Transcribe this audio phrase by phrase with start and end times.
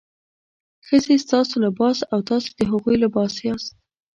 [0.87, 3.71] ښځې ستاسو لباس او تاسې د هغوی لباس یاست.